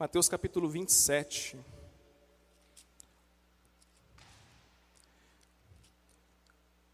[0.00, 1.58] Mateus capítulo 27.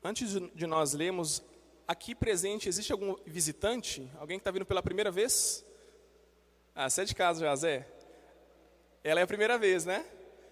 [0.03, 1.40] Antes de nós lermos,
[1.87, 4.11] aqui presente, existe algum visitante?
[4.19, 5.64] Alguém que está vindo pela primeira vez?
[6.74, 7.88] Ah, você é de casa já, Zé?
[9.04, 10.04] Ela é a primeira vez, né?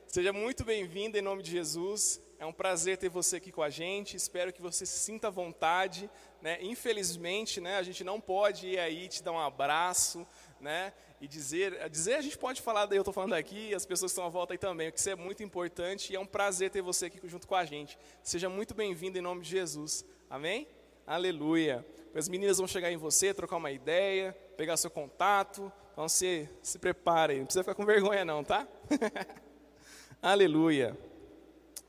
[0.07, 2.21] Seja muito bem-vinda em nome de Jesus.
[2.39, 4.17] É um prazer ter você aqui com a gente.
[4.17, 6.09] Espero que você se sinta à vontade.
[6.41, 6.59] Né?
[6.61, 10.27] Infelizmente, né, a gente não pode ir aí te dar um abraço,
[10.65, 10.95] né?
[11.21, 14.25] E dizer, dizer a gente pode falar, eu estou falando aqui, as pessoas que estão
[14.25, 17.07] à volta aí também, que isso é muito importante e é um prazer ter você
[17.07, 17.99] aqui junto com a gente.
[18.23, 20.05] Seja muito bem-vindo em nome de Jesus.
[20.29, 20.67] Amém?
[21.07, 21.87] Aleluia.
[22.15, 25.71] As meninas vão chegar em você, trocar uma ideia, pegar seu contato.
[25.93, 28.67] Então se, se prepare, não precisa ficar com vergonha não, tá?
[30.23, 30.97] Aleluia.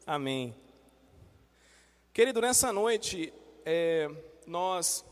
[0.06, 0.54] Amém.
[2.14, 3.34] Querido, nessa noite,
[3.66, 4.10] é,
[4.46, 5.06] nós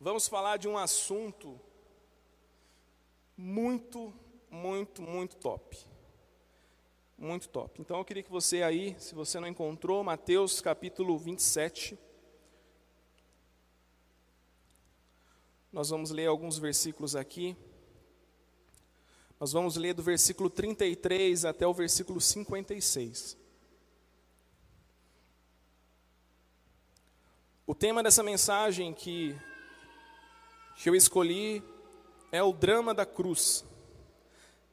[0.00, 1.60] vamos falar de um assunto
[3.36, 4.12] muito,
[4.50, 5.76] muito, muito top.
[7.16, 7.80] Muito top.
[7.80, 11.98] Então eu queria que você aí, se você não encontrou, Mateus capítulo 27.
[15.72, 17.56] Nós vamos ler alguns versículos aqui.
[19.40, 23.36] Nós vamos ler do versículo 33 até o versículo 56.
[27.66, 29.34] O tema dessa mensagem que,
[30.76, 31.62] que eu escolhi
[32.30, 33.64] é o drama da cruz.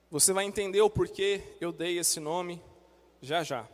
[0.10, 2.62] Você vai entender o porquê eu dei esse nome
[3.22, 3.68] já já.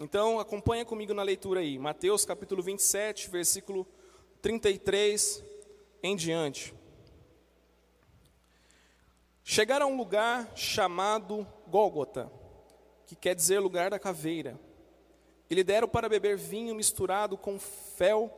[0.00, 3.86] Então, acompanha comigo na leitura aí, Mateus capítulo 27, versículo
[4.42, 5.42] 33
[6.02, 6.74] em diante.
[9.44, 12.30] Chegaram a um lugar chamado Gólgota,
[13.06, 14.58] que quer dizer lugar da caveira.
[15.48, 18.32] E lhe deram para beber vinho misturado com fel,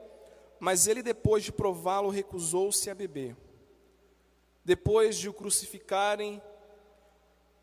[0.60, 3.36] mas ele, depois de prová-lo, recusou-se a beber.
[4.66, 6.42] Depois de o crucificarem,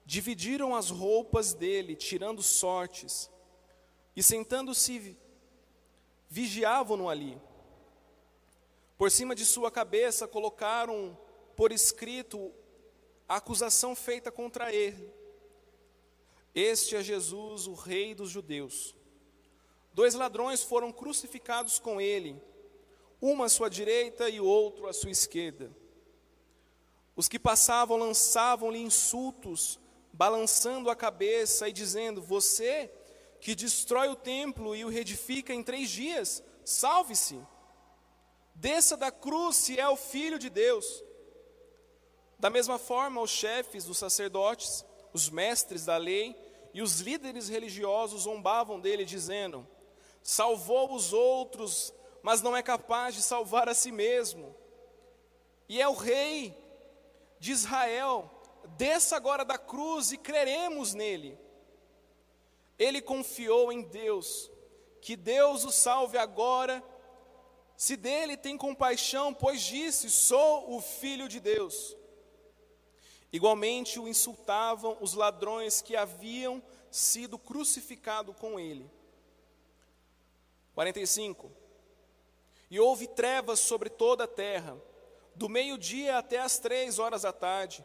[0.05, 3.29] dividiram as roupas dele, tirando sortes,
[4.15, 5.17] e sentando-se,
[6.29, 7.37] vigiavam-no ali.
[8.97, 11.19] Por cima de sua cabeça colocaram
[11.57, 12.53] por escrito
[13.27, 15.11] a acusação feita contra ele.
[16.55, 18.95] Este é Jesus, o Rei dos Judeus.
[19.93, 22.41] Dois ladrões foram crucificados com ele,
[23.19, 25.82] uma à sua direita e outro à sua esquerda.
[27.15, 29.79] Os que passavam lançavam-lhe insultos,
[30.11, 32.91] balançando a cabeça e dizendo: Você
[33.39, 37.39] que destrói o templo e o reedifica em três dias, salve-se.
[38.55, 41.03] Desça da cruz se é o filho de Deus.
[42.39, 46.35] Da mesma forma, os chefes dos sacerdotes, os mestres da lei
[46.73, 49.67] e os líderes religiosos zombavam dele, dizendo:
[50.21, 54.55] Salvou os outros, mas não é capaz de salvar a si mesmo.
[55.69, 56.62] E é o rei
[57.43, 58.31] de Israel,
[58.77, 61.37] desça agora da cruz e creremos nele.
[62.79, 64.49] Ele confiou em Deus,
[65.01, 66.81] que Deus o salve agora,
[67.75, 71.97] se dele tem compaixão, pois disse: Sou o filho de Deus.
[73.29, 78.89] Igualmente o insultavam os ladrões que haviam sido crucificados com ele.
[80.75, 81.51] 45.
[82.71, 84.81] E houve trevas sobre toda a terra
[85.35, 87.83] do meio-dia até as três horas da tarde.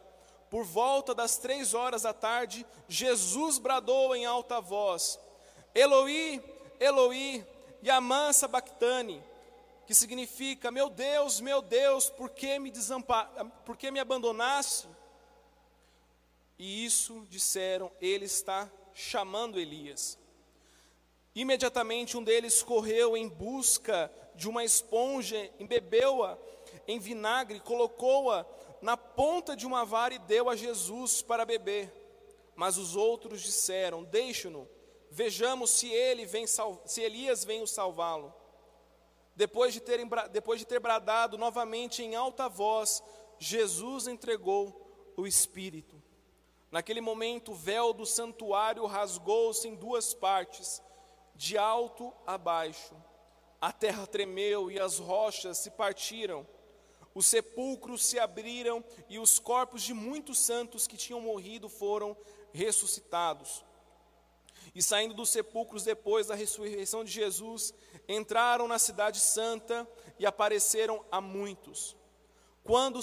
[0.49, 5.19] Por volta das três horas da tarde, Jesus bradou em alta voz:
[5.75, 6.43] Eloi,
[6.79, 7.45] Eloi,
[7.83, 9.23] Yamã Sabactani,
[9.85, 13.29] que significa: Meu Deus, meu Deus, por que me desampar,
[13.65, 14.87] por que me abandonaste?
[16.57, 20.17] E isso disseram, ele está chamando Elias.
[21.33, 26.37] Imediatamente um deles correu em busca de uma esponja, embebeu-a
[26.89, 28.43] em vinagre, colocou-a
[28.81, 31.93] na ponta de uma vara e deu a Jesus para beber.
[32.55, 34.67] Mas os outros disseram: Deixe-no,
[35.11, 38.33] vejamos se ele vem se Elias vem o salvá-lo.
[39.35, 39.81] Depois de,
[40.31, 43.03] depois de ter bradado novamente em alta voz,
[43.37, 46.01] Jesus entregou o Espírito.
[46.71, 50.81] Naquele momento, o véu do santuário rasgou-se em duas partes,
[51.35, 52.95] de alto a baixo.
[53.61, 56.45] A terra tremeu e as rochas se partiram
[57.13, 62.15] os sepulcros se abriram e os corpos de muitos santos que tinham morrido foram
[62.53, 63.63] ressuscitados.
[64.75, 67.73] E saindo dos sepulcros depois da ressurreição de Jesus,
[68.07, 71.95] entraram na Cidade Santa e apareceram a muitos.
[72.63, 73.01] Quando o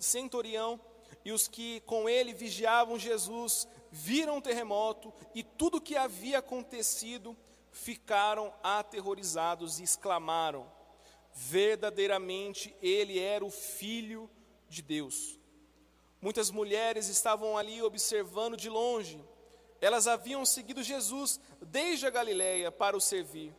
[0.00, 0.80] centurião
[1.24, 6.38] e os que com ele vigiavam Jesus viram o terremoto e tudo o que havia
[6.38, 7.36] acontecido,
[7.72, 10.70] ficaram aterrorizados e exclamaram:
[11.34, 14.30] verdadeiramente ele era o Filho
[14.68, 15.38] de Deus.
[16.20, 19.22] Muitas mulheres estavam ali observando de longe.
[19.80, 23.52] Elas haviam seguido Jesus desde a Galiléia para o servir.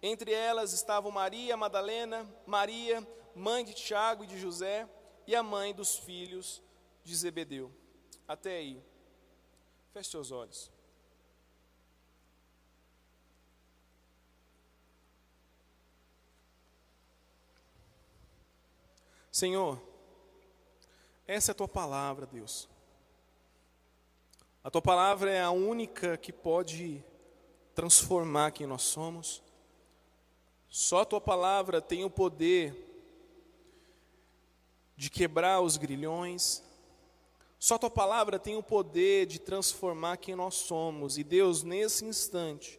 [0.00, 4.88] Entre elas estavam Maria Madalena, Maria, mãe de Tiago e de José,
[5.26, 6.62] e a mãe dos filhos
[7.04, 7.70] de Zebedeu.
[8.26, 8.82] Até aí.
[9.92, 10.70] Feche seus olhos.
[19.42, 19.82] Senhor,
[21.26, 22.68] essa é a tua palavra, Deus.
[24.62, 27.04] A tua palavra é a única que pode
[27.74, 29.42] transformar quem nós somos.
[30.68, 32.72] Só a tua palavra tem o poder
[34.96, 36.62] de quebrar os grilhões.
[37.58, 41.18] Só a tua palavra tem o poder de transformar quem nós somos.
[41.18, 42.78] E Deus, nesse instante,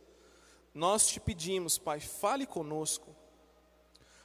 [0.73, 3.12] nós te pedimos, Pai, fale conosco.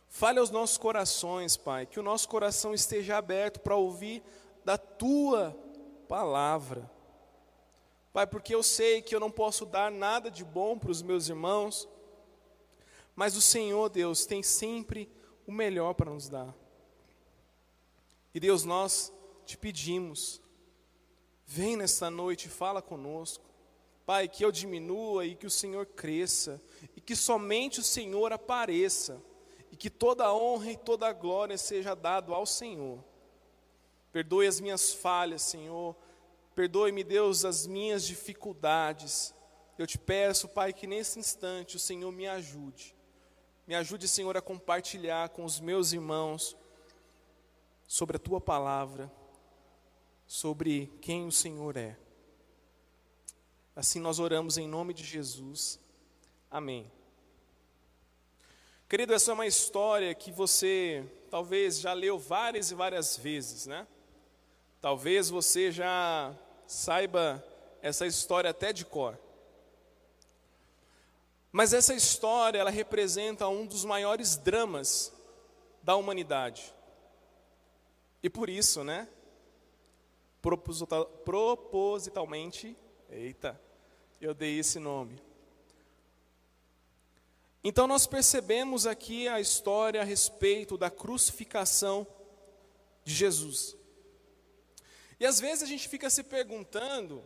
[0.08, 4.22] Fale aos nossos corações, Pai, que o nosso coração esteja aberto para ouvir
[4.64, 5.56] da tua
[6.08, 6.90] palavra.
[8.12, 11.28] Pai, porque eu sei que eu não posso dar nada de bom para os meus
[11.28, 11.86] irmãos,
[13.14, 15.10] mas o Senhor, Deus, tem sempre
[15.46, 16.54] o melhor para nos dar.
[18.34, 19.12] E Deus, nós
[19.44, 20.40] te pedimos,
[21.46, 23.44] vem nesta noite e fala conosco.
[24.06, 26.62] Pai, que eu diminua e que o Senhor cresça,
[26.96, 29.22] e que somente o Senhor apareça
[29.70, 33.02] e que toda a honra e toda a glória seja dado ao Senhor.
[34.12, 35.94] Perdoe as minhas falhas, Senhor.
[36.54, 39.34] Perdoe-me, Deus, as minhas dificuldades.
[39.78, 42.96] Eu te peço, Pai, que nesse instante o Senhor me ajude.
[43.66, 46.56] Me ajude, Senhor, a compartilhar com os meus irmãos
[47.86, 49.12] sobre a tua palavra,
[50.26, 51.96] sobre quem o Senhor é.
[53.76, 55.78] Assim nós oramos em nome de Jesus.
[56.50, 56.90] Amém.
[58.88, 63.86] Querido, essa é uma história que você talvez já leu várias e várias vezes, né?
[64.80, 66.34] Talvez você já
[66.66, 67.44] saiba
[67.82, 69.18] essa história até de cor.
[71.52, 75.12] Mas essa história, ela representa um dos maiores dramas
[75.82, 76.74] da humanidade.
[78.22, 79.06] E por isso, né?
[80.40, 82.74] Propositalmente,
[83.10, 83.60] eita,
[84.18, 85.27] eu dei esse nome.
[87.68, 92.06] Então nós percebemos aqui a história a respeito da crucificação
[93.04, 93.76] de Jesus.
[95.20, 97.22] E às vezes a gente fica se perguntando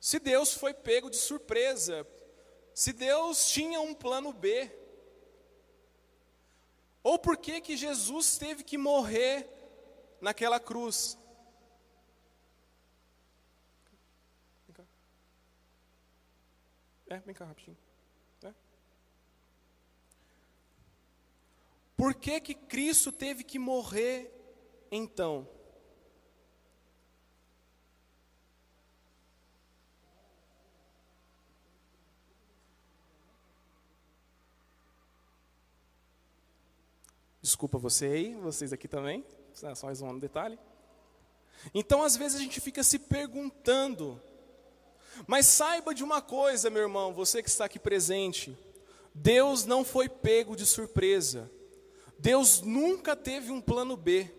[0.00, 2.06] se Deus foi pego de surpresa,
[2.72, 4.74] se Deus tinha um plano B.
[7.02, 9.46] Ou por que que Jesus teve que morrer
[10.22, 11.18] naquela cruz?
[14.66, 14.84] Vem cá.
[17.08, 17.83] É, vem cá rapidinho.
[22.04, 24.30] Por que, que Cristo teve que morrer
[24.92, 25.48] então?
[37.40, 39.24] Desculpa você aí, vocês aqui também,
[39.54, 40.58] só mais um detalhe.
[41.72, 44.20] Então, às vezes, a gente fica se perguntando,
[45.26, 48.54] mas saiba de uma coisa, meu irmão, você que está aqui presente:
[49.14, 51.50] Deus não foi pego de surpresa.
[52.24, 54.34] Deus nunca teve um plano B.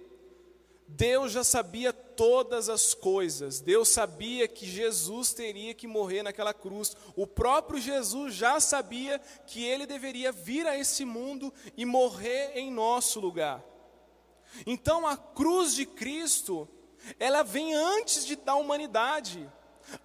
[0.88, 3.60] Deus já sabia todas as coisas.
[3.60, 6.98] Deus sabia que Jesus teria que morrer naquela cruz.
[7.16, 12.72] O próprio Jesus já sabia que ele deveria vir a esse mundo e morrer em
[12.72, 13.64] nosso lugar.
[14.66, 16.68] Então a cruz de Cristo,
[17.20, 19.48] ela vem antes de, da humanidade.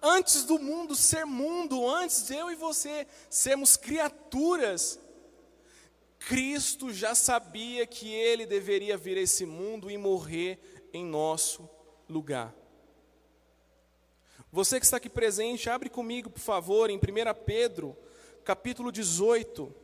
[0.03, 4.99] Antes do mundo ser mundo, antes de eu e você sermos criaturas
[6.31, 11.69] Cristo já sabia que ele deveria vir a esse mundo e morrer em nosso
[12.07, 12.55] lugar.
[14.49, 16.99] Você que está aqui presente, abre comigo, por favor, em 1
[17.45, 17.97] Pedro,
[18.45, 19.75] capítulo 18.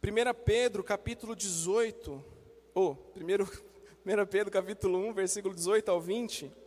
[0.00, 2.24] Primeira Pedro, capítulo 18,
[2.74, 3.44] ou, oh, primeiro,
[4.04, 6.61] 1 Pedro, capítulo 1, versículo 18 ao 20.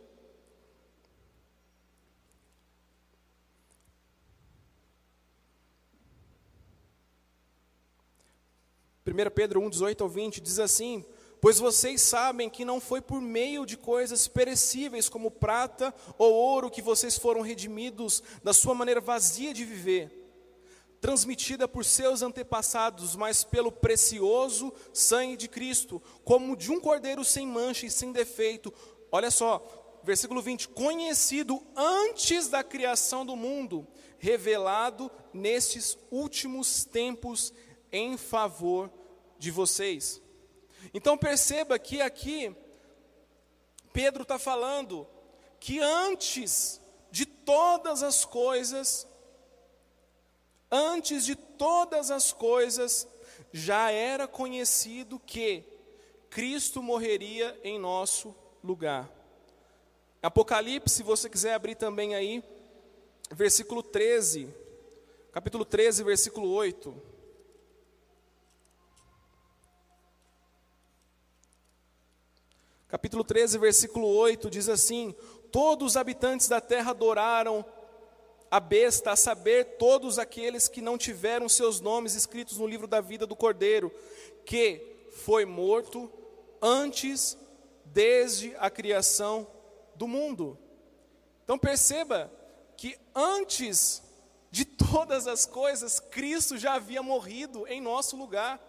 [9.06, 11.04] 1 Pedro 1, 18 ao 20 diz assim:
[11.40, 16.70] Pois vocês sabem que não foi por meio de coisas perecíveis como prata ou ouro
[16.70, 20.10] que vocês foram redimidos da sua maneira vazia de viver,
[21.00, 27.46] transmitida por seus antepassados, mas pelo precioso sangue de Cristo, como de um cordeiro sem
[27.46, 28.74] mancha e sem defeito.
[29.12, 33.86] Olha só, versículo 20: Conhecido antes da criação do mundo,
[34.18, 37.52] revelado nestes últimos tempos
[37.92, 38.90] em favor
[39.38, 40.20] de vocês.
[40.92, 42.54] Então perceba que aqui
[43.92, 45.06] Pedro está falando
[45.58, 49.06] que antes de todas as coisas,
[50.70, 53.08] antes de todas as coisas,
[53.52, 55.64] já era conhecido que
[56.28, 59.10] Cristo morreria em nosso lugar.
[60.22, 62.42] Apocalipse, se você quiser abrir também aí,
[63.30, 64.52] versículo 13,
[65.32, 67.15] capítulo 13, versículo 8.
[72.88, 75.12] Capítulo 13, versículo 8 diz assim:
[75.50, 77.64] Todos os habitantes da terra adoraram
[78.48, 83.00] a besta, a saber, todos aqueles que não tiveram seus nomes escritos no livro da
[83.00, 83.92] vida do Cordeiro,
[84.44, 86.08] que foi morto
[86.62, 87.36] antes,
[87.86, 89.48] desde a criação
[89.96, 90.56] do mundo.
[91.42, 92.30] Então perceba
[92.76, 94.00] que antes
[94.48, 98.60] de todas as coisas, Cristo já havia morrido em nosso lugar.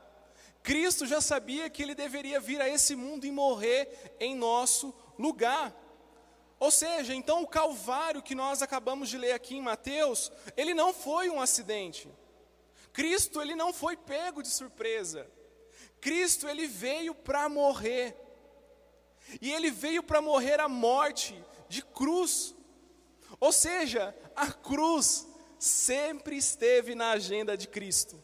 [0.68, 5.74] Cristo já sabia que ele deveria vir a esse mundo e morrer em nosso lugar.
[6.60, 10.94] Ou seja, então o Calvário que nós acabamos de ler aqui em Mateus, ele não
[10.94, 12.10] foi um acidente.
[12.92, 15.26] Cristo, ele não foi pego de surpresa.
[16.02, 18.14] Cristo, ele veio para morrer.
[19.42, 22.54] E ele veio para morrer a morte de cruz.
[23.40, 25.26] Ou seja, a cruz
[25.58, 28.22] sempre esteve na agenda de Cristo.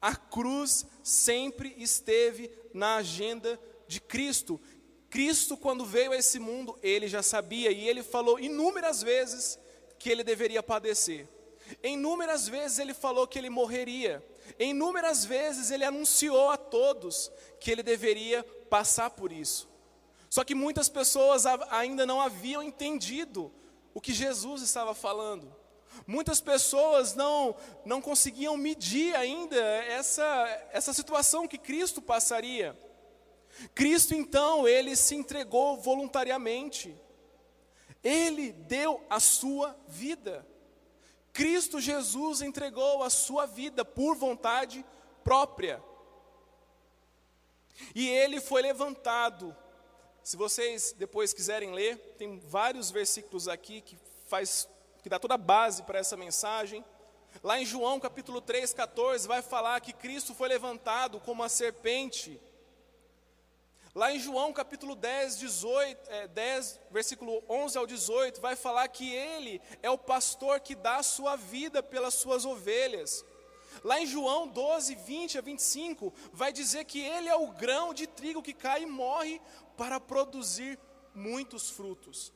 [0.00, 4.60] A cruz sempre esteve na agenda de Cristo.
[5.08, 9.58] Cristo, quando veio a esse mundo, ele já sabia e ele falou inúmeras vezes
[9.98, 11.26] que ele deveria padecer.
[11.82, 14.24] Inúmeras vezes ele falou que ele morreria.
[14.58, 19.68] Inúmeras vezes ele anunciou a todos que ele deveria passar por isso.
[20.28, 23.52] Só que muitas pessoas ainda não haviam entendido
[23.94, 25.54] o que Jesus estava falando.
[26.06, 30.24] Muitas pessoas não, não conseguiam medir ainda essa,
[30.72, 32.78] essa situação que Cristo passaria.
[33.74, 36.94] Cristo então, ele se entregou voluntariamente.
[38.02, 40.46] Ele deu a sua vida.
[41.32, 44.84] Cristo Jesus entregou a sua vida por vontade
[45.22, 45.82] própria.
[47.94, 49.56] E ele foi levantado.
[50.22, 54.68] Se vocês depois quiserem ler, tem vários versículos aqui que faz
[55.08, 56.84] que dá toda a base para essa mensagem.
[57.42, 62.38] Lá em João capítulo 3, 14, vai falar que Cristo foi levantado como a serpente
[63.94, 69.12] Lá em João capítulo 10, 18, é, 10, versículo 11 ao 18, vai falar que
[69.12, 73.24] ele é o pastor que dá a sua vida pelas suas ovelhas.
[73.82, 78.06] Lá em João 12, 20 a 25, vai dizer que ele é o grão de
[78.06, 79.40] trigo que cai e morre
[79.76, 80.78] para produzir
[81.12, 82.32] muitos frutos.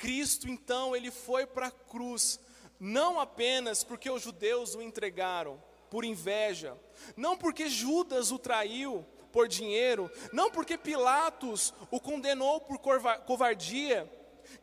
[0.00, 2.40] Cristo, então, ele foi para a cruz,
[2.80, 6.74] não apenas porque os judeus o entregaram por inveja,
[7.14, 12.78] não porque Judas o traiu, por dinheiro, não porque Pilatos o condenou por
[13.26, 14.10] covardia.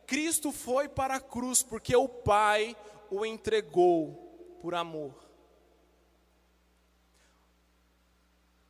[0.06, 2.76] Cristo foi para a cruz porque o Pai
[3.08, 5.14] o entregou por amor.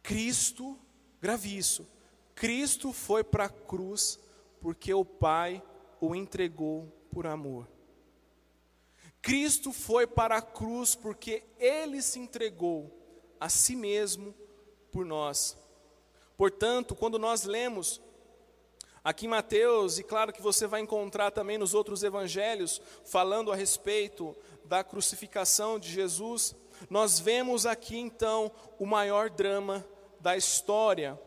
[0.02, 0.78] Cristo,
[1.18, 1.88] grave isso,
[2.34, 4.18] Cristo foi para a cruz
[4.60, 5.62] porque o Pai
[6.00, 7.68] o entregou por amor.
[9.20, 12.90] Cristo foi para a cruz porque ele se entregou
[13.40, 14.34] a si mesmo
[14.90, 15.56] por nós.
[16.36, 18.00] Portanto, quando nós lemos
[19.02, 23.56] aqui em Mateus, e claro que você vai encontrar também nos outros evangelhos, falando a
[23.56, 26.54] respeito da crucificação de Jesus,
[26.88, 29.84] nós vemos aqui então o maior drama
[30.20, 31.18] da história.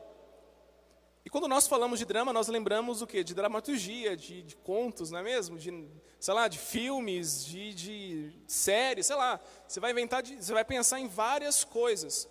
[1.31, 3.23] Quando nós falamos de drama, nós lembramos o quê?
[3.23, 5.57] De dramaturgia, de, de contos, não é mesmo?
[5.57, 5.88] De,
[6.19, 9.39] sei lá, de filmes, de, de séries, sei lá.
[9.65, 12.27] Você vai inventar, de, você vai pensar em várias coisas.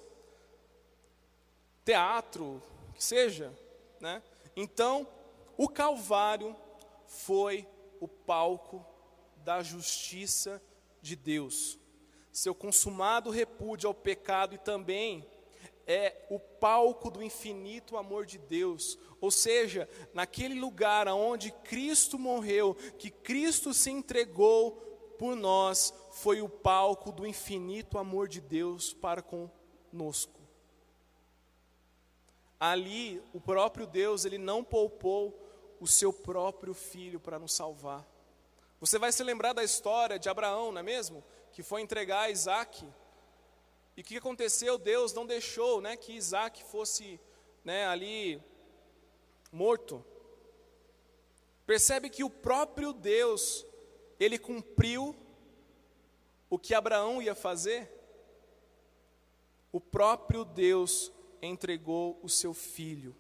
[1.83, 2.63] Teatro,
[2.95, 3.51] que seja,
[3.99, 4.23] né?
[4.55, 5.09] Então,
[5.57, 6.55] o Calvário
[7.07, 7.67] foi
[8.01, 8.85] o palco
[9.37, 10.63] da justiça
[11.01, 11.79] de Deus.
[12.31, 15.27] Seu consumado repúdio ao pecado e também
[15.91, 18.99] é o palco do infinito amor de Deus.
[19.21, 24.73] Ou seja, naquele lugar onde Cristo morreu, que Cristo se entregou
[25.19, 30.41] por nós, foi o palco do infinito amor de Deus para conosco
[32.61, 35.35] ali o próprio Deus, ele não poupou
[35.81, 38.07] o seu próprio filho para nos salvar.
[38.79, 41.25] Você vai se lembrar da história de Abraão, não é mesmo?
[41.53, 42.87] Que foi entregar Isaac.
[44.01, 44.79] E o que aconteceu?
[44.79, 47.21] Deus não deixou né, que Isaac fosse
[47.63, 48.43] né, ali
[49.53, 50.03] morto.
[51.67, 53.67] Percebe que o próprio Deus,
[54.19, 55.15] ele cumpriu
[56.49, 57.93] o que Abraão ia fazer?
[59.71, 63.15] O próprio Deus entregou o seu filho,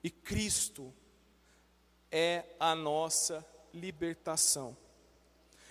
[0.00, 0.94] e Cristo
[2.08, 3.44] é a nossa
[3.74, 4.76] libertação.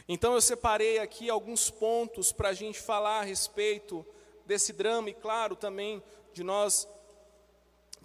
[0.05, 4.05] Então eu separei aqui alguns pontos para a gente falar a respeito
[4.49, 6.01] desse drama e, claro, também
[6.33, 6.87] de nós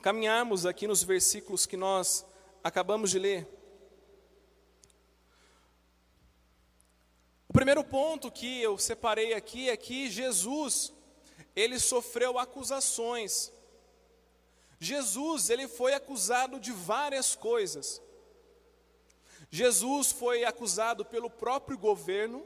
[0.03, 2.23] caminharmos aqui nos versículos que nós
[2.63, 3.49] acabamos de ler.
[7.49, 10.93] O primeiro ponto que eu separei aqui é que Jesus,
[11.57, 13.51] ele sofreu acusações.
[14.79, 18.03] Jesus, ele foi acusado de várias coisas.
[19.51, 22.45] Jesus foi acusado pelo próprio governo,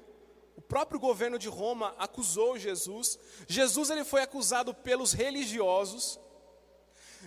[0.58, 3.16] o próprio governo de Roma acusou Jesus.
[3.46, 6.18] Jesus ele foi acusado pelos religiosos.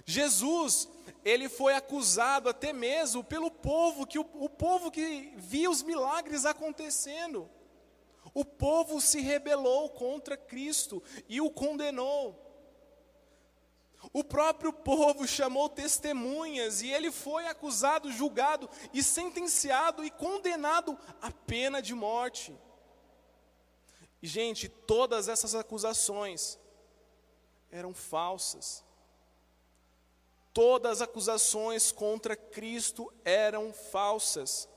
[0.05, 0.89] Jesus,
[1.23, 6.43] ele foi acusado até mesmo pelo povo que o, o povo que via os milagres
[6.43, 7.49] acontecendo.
[8.33, 12.37] O povo se rebelou contra Cristo e o condenou.
[14.11, 21.31] O próprio povo chamou testemunhas e ele foi acusado, julgado e sentenciado e condenado à
[21.31, 22.53] pena de morte.
[24.21, 26.59] E, gente, todas essas acusações
[27.71, 28.83] eram falsas.
[30.53, 34.69] Todas as acusações contra Cristo eram falsas.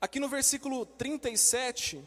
[0.00, 2.02] Aqui no versículo 37,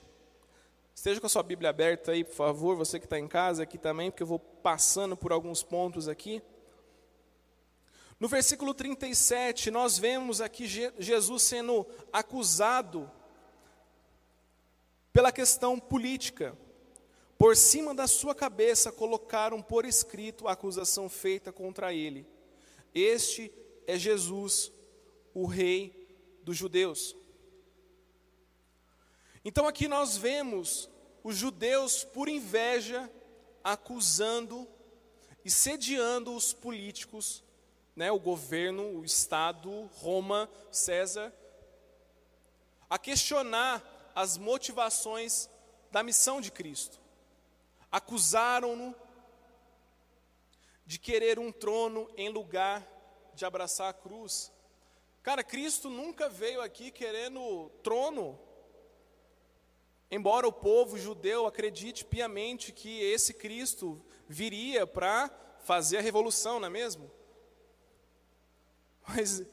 [0.95, 3.77] esteja com a sua Bíblia aberta aí, por favor, você que está em casa aqui
[3.77, 6.41] também, porque eu vou passando por alguns pontos aqui.
[8.19, 13.09] No versículo 37, nós vemos aqui Jesus sendo acusado
[15.11, 16.57] pela questão política.
[17.37, 22.25] Por cima da sua cabeça colocaram por escrito a acusação feita contra ele.
[22.93, 23.51] Este
[23.85, 24.71] é Jesus,
[25.33, 26.07] o Rei
[26.43, 27.15] dos judeus.
[29.43, 30.89] Então aqui nós vemos
[31.23, 33.11] os judeus, por inveja,
[33.63, 34.67] acusando
[35.43, 37.43] e sediando os políticos,
[37.95, 41.33] né, o governo, o Estado, Roma, César,
[42.89, 45.49] a questionar as motivações
[45.91, 46.99] da missão de Cristo.
[47.91, 48.95] Acusaram-no
[50.85, 52.85] de querer um trono em lugar
[53.33, 54.51] de abraçar a cruz.
[55.21, 58.39] Cara, Cristo nunca veio aqui querendo trono.
[60.11, 65.29] Embora o povo judeu acredite piamente que esse Cristo viria para
[65.63, 67.09] fazer a revolução, não é mesmo?
[69.07, 69.43] Mas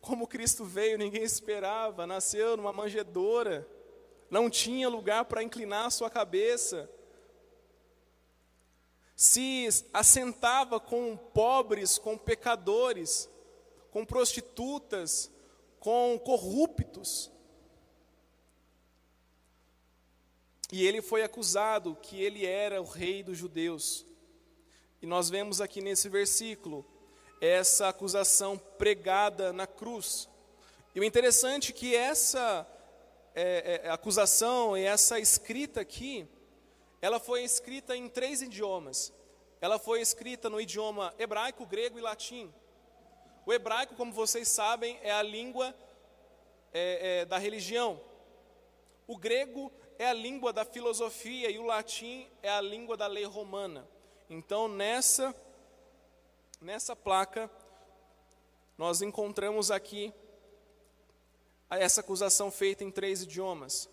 [0.00, 3.66] como Cristo veio, ninguém esperava, nasceu numa manjedoura,
[4.30, 6.90] não tinha lugar para inclinar a sua cabeça,
[9.16, 13.30] se assentava com pobres, com pecadores,
[13.90, 15.30] com prostitutas,
[15.78, 17.30] com corruptos.
[20.72, 24.04] E ele foi acusado que ele era o rei dos judeus.
[25.00, 26.84] E nós vemos aqui nesse versículo
[27.46, 30.28] essa acusação pregada na cruz.
[30.94, 32.66] E o interessante é que essa
[33.34, 36.26] é, é, acusação e essa escrita aqui,
[37.02, 39.12] ela foi escrita em três idiomas.
[39.60, 42.52] Ela foi escrita no idioma hebraico, grego e latim.
[43.44, 45.74] O hebraico, como vocês sabem, é a língua
[46.72, 48.00] é, é da religião.
[49.06, 53.24] O grego é a língua da filosofia e o latim é a língua da lei
[53.24, 53.86] romana.
[54.30, 55.34] Então, nessa,
[56.60, 57.50] nessa placa,
[58.76, 60.12] nós encontramos aqui
[61.70, 63.88] essa acusação feita em três idiomas.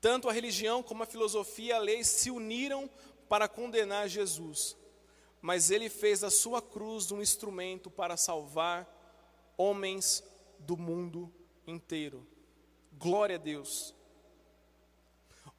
[0.00, 2.90] Tanto a religião como a filosofia e a lei se uniram
[3.28, 4.76] para condenar Jesus,
[5.40, 8.88] mas ele fez a sua cruz um instrumento para salvar
[9.56, 10.22] homens
[10.58, 11.32] do mundo
[11.66, 12.26] inteiro.
[12.92, 13.94] Glória a Deus.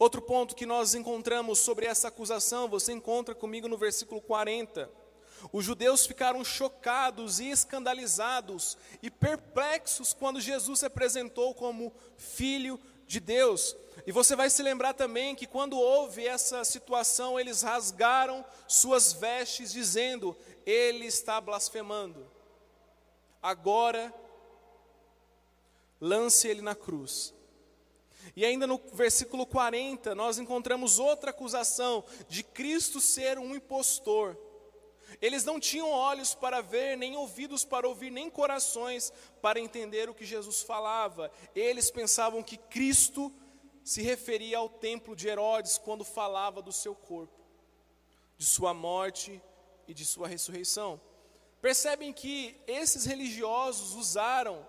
[0.03, 4.91] Outro ponto que nós encontramos sobre essa acusação, você encontra comigo no versículo 40.
[5.49, 13.21] Os judeus ficaram chocados e escandalizados e perplexos quando Jesus se apresentou como filho de
[13.21, 13.77] Deus.
[14.05, 19.71] E você vai se lembrar também que quando houve essa situação, eles rasgaram suas vestes,
[19.71, 20.35] dizendo:
[20.65, 22.29] Ele está blasfemando.
[23.41, 24.13] Agora
[26.01, 27.33] lance ele na cruz.
[28.35, 34.37] E ainda no versículo 40, nós encontramos outra acusação de Cristo ser um impostor.
[35.21, 40.13] Eles não tinham olhos para ver, nem ouvidos para ouvir, nem corações para entender o
[40.13, 41.31] que Jesus falava.
[41.55, 43.31] Eles pensavam que Cristo
[43.83, 47.39] se referia ao templo de Herodes quando falava do seu corpo,
[48.37, 49.41] de sua morte
[49.87, 50.99] e de sua ressurreição.
[51.61, 54.65] Percebem que esses religiosos usaram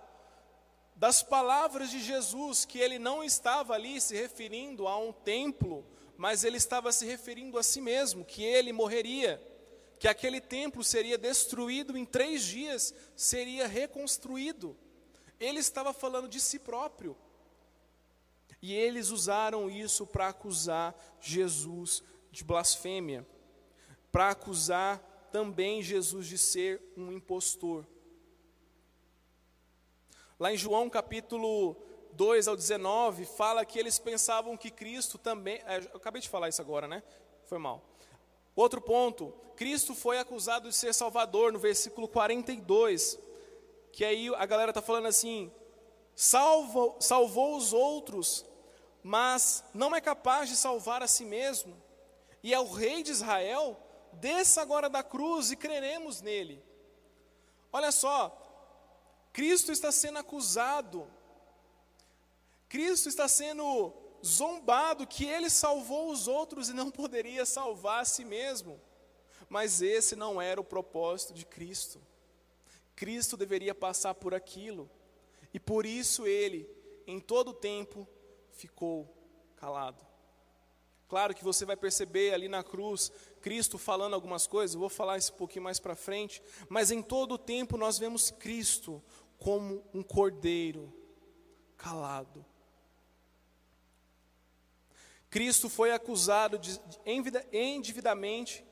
[0.97, 5.85] das palavras de Jesus, que ele não estava ali se referindo a um templo,
[6.17, 9.43] mas ele estava se referindo a si mesmo, que ele morreria,
[9.99, 14.77] que aquele templo seria destruído em três dias, seria reconstruído.
[15.41, 17.17] Ele estava falando de si próprio.
[18.63, 23.27] E eles usaram isso para acusar Jesus de blasfêmia,
[24.11, 24.99] para acusar
[25.31, 27.87] também Jesus de ser um impostor.
[30.45, 31.75] Lá em João capítulo
[32.13, 35.55] 2 ao 19, fala que eles pensavam que Cristo também.
[35.65, 37.03] É, eu acabei de falar isso agora, né?
[37.47, 37.83] Foi mal.
[38.55, 43.19] Outro ponto, Cristo foi acusado de ser Salvador, no versículo 42,
[43.91, 45.51] que aí a galera está falando assim:
[46.15, 48.45] salvo, salvou os outros,
[49.03, 51.75] mas não é capaz de salvar a si mesmo,
[52.43, 53.81] e é o Rei de Israel,
[54.13, 56.63] desça agora da cruz e creremos nele.
[57.73, 58.44] Olha só,
[59.35, 61.11] Cristo está sendo acusado,
[62.69, 63.93] Cristo está sendo
[64.25, 68.81] zombado que ele salvou os outros e não poderia salvar a si mesmo.
[69.49, 72.01] Mas esse não era o propósito de Cristo.
[72.95, 74.89] Cristo deveria passar por aquilo,
[75.53, 76.71] e por isso ele,
[77.05, 78.07] em todo o tempo,
[78.53, 79.13] ficou
[79.57, 80.07] calado.
[81.09, 85.19] Claro que você vai perceber ali na cruz Cristo falando algumas coisas, eu vou falar
[85.19, 89.03] isso um pouquinho mais para frente, mas em todo o tempo nós vemos Cristo
[89.45, 90.91] como um cordeiro
[91.77, 92.43] calado.
[95.29, 96.81] Cristo foi acusado de
[97.53, 98.65] endividamente,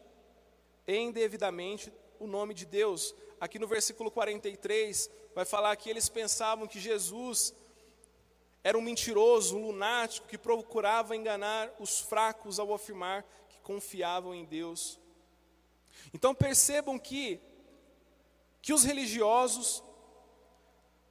[0.89, 3.15] indevidamente, o nome de Deus.
[3.39, 7.53] Aqui no versículo 43, vai falar que eles pensavam que Jesus
[8.65, 14.47] era um mentiroso, um lunático que procurava enganar os fracos ao afirmar que confiavam em
[14.47, 14.99] Deus.
[16.15, 17.39] Então percebam que
[18.63, 19.83] que os religiosos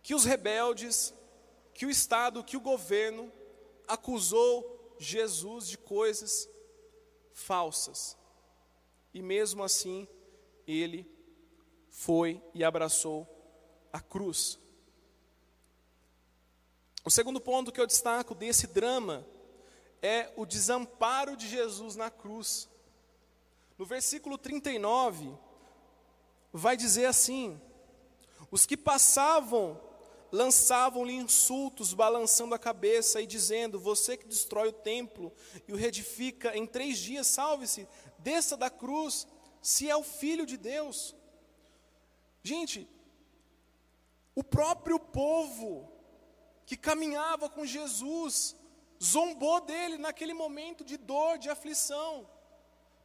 [0.02, 1.14] que os rebeldes,
[1.74, 3.32] que o Estado, que o governo
[3.88, 6.50] acusou Jesus de coisas
[7.34, 8.18] falsas.
[9.14, 10.08] E mesmo assim,
[10.66, 11.10] ele
[11.90, 13.28] foi e abraçou
[13.92, 14.60] a cruz.
[17.04, 19.26] O segundo ponto que eu destaco desse drama
[20.02, 22.70] é o desamparo de Jesus na cruz.
[23.78, 25.36] No versículo 39,
[26.54, 27.60] vai dizer assim:
[28.52, 29.82] Os que passavam
[30.32, 35.34] lançavam-lhe insultos, balançando a cabeça e dizendo: Você que destrói o templo
[35.68, 37.88] e o reedifica em três dias, salve-se,
[38.20, 39.28] desça da cruz,
[39.62, 41.16] se é o filho de Deus.
[42.42, 42.88] Gente,
[44.34, 45.92] o próprio povo
[46.66, 48.56] que caminhava com Jesus
[49.04, 52.30] zombou dele naquele momento de dor, de aflição.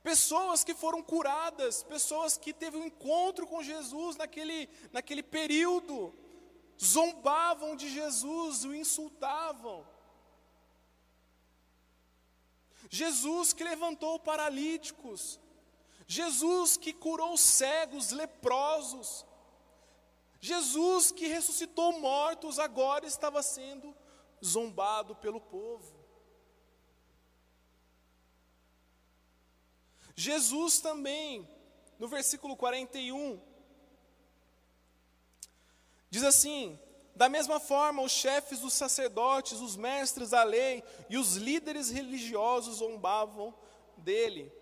[0.03, 6.15] Pessoas que foram curadas, pessoas que teve um encontro com Jesus naquele, naquele período,
[6.83, 9.87] zombavam de Jesus, o insultavam.
[12.89, 15.41] Jesus que levantou paralíticos,
[16.07, 19.27] Jesus que curou cegos, leprosos,
[20.41, 23.97] Jesus que ressuscitou mortos, agora estava sendo
[24.45, 25.97] zombado pelo povo.
[30.15, 31.47] Jesus também,
[31.99, 33.41] no versículo 41,
[36.11, 36.79] Diz assim:
[37.15, 42.77] da mesma forma, os chefes dos sacerdotes, os mestres da lei e os líderes religiosos
[42.77, 43.55] zombavam
[43.97, 44.53] dele.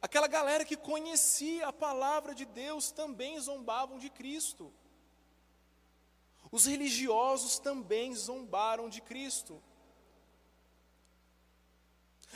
[0.00, 4.72] Aquela galera que conhecia a palavra de Deus também zombavam de Cristo.
[6.50, 9.62] Os religiosos também zombaram de Cristo.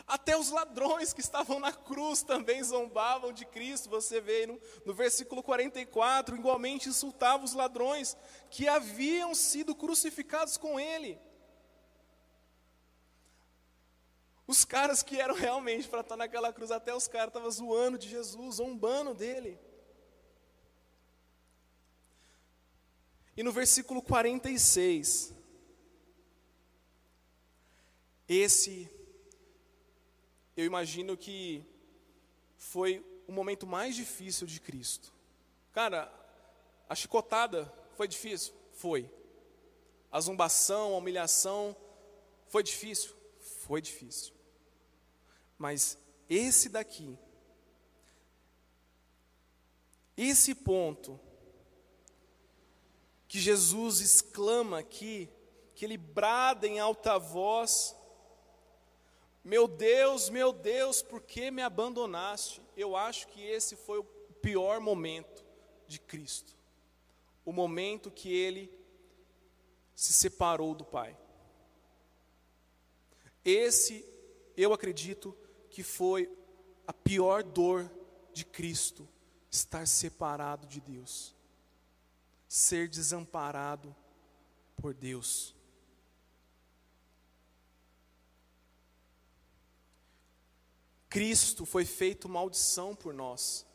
[0.04, 3.88] Até os ladrões que estavam na cruz também zombavam de Cristo.
[3.88, 8.16] Você vê no, no versículo 44, igualmente insultava os ladrões
[8.50, 11.18] que haviam sido crucificados com ele.
[14.46, 18.08] Os caras que eram realmente para estar naquela cruz, até os caras estavam zoando de
[18.08, 19.58] Jesus, zombando dele.
[23.36, 25.34] E no versículo 46,
[28.28, 28.90] esse
[30.56, 31.64] eu imagino que
[32.56, 35.12] foi o momento mais difícil de Cristo.
[35.72, 36.12] Cara,
[36.88, 38.54] a chicotada foi difícil?
[38.72, 39.10] Foi.
[40.10, 41.76] A zombação, a humilhação,
[42.48, 43.14] foi difícil?
[43.66, 44.32] Foi difícil.
[45.58, 47.18] Mas esse daqui,
[50.16, 51.18] esse ponto,
[53.26, 55.28] que Jesus exclama aqui,
[55.74, 57.95] que ele brada em alta voz,
[59.46, 62.60] meu Deus, meu Deus, por que me abandonaste?
[62.76, 64.04] Eu acho que esse foi o
[64.42, 65.44] pior momento
[65.86, 66.52] de Cristo.
[67.44, 68.68] O momento que ele
[69.94, 71.16] se separou do Pai.
[73.44, 74.04] Esse,
[74.56, 75.36] eu acredito,
[75.70, 76.28] que foi
[76.84, 77.88] a pior dor
[78.32, 79.08] de Cristo,
[79.48, 81.36] estar separado de Deus,
[82.48, 83.94] ser desamparado
[84.76, 85.55] por Deus.
[91.16, 93.66] Cristo foi feito maldição por nós.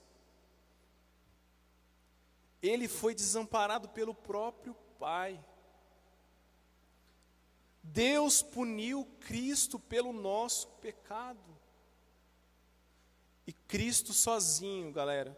[2.62, 5.44] Ele foi desamparado pelo próprio Pai.
[7.82, 11.58] Deus puniu Cristo pelo nosso pecado.
[13.48, 15.36] E Cristo sozinho, galera,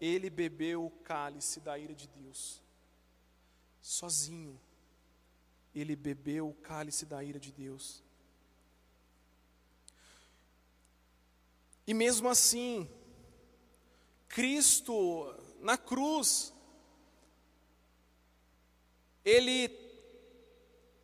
[0.00, 2.60] ele bebeu o cálice da ira de Deus.
[3.80, 4.60] Sozinho,
[5.72, 8.03] ele bebeu o cálice da ira de Deus.
[11.86, 12.88] E mesmo assim,
[14.28, 16.52] Cristo na cruz,
[19.24, 19.70] ele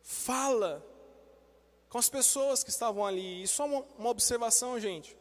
[0.01, 0.85] fala
[1.89, 3.43] com as pessoas que estavam ali.
[3.43, 5.17] E só uma, uma observação, gente.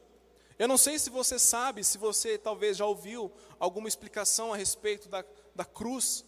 [0.59, 5.09] Eu não sei se você sabe, se você talvez já ouviu alguma explicação a respeito
[5.09, 6.25] da, da cruz.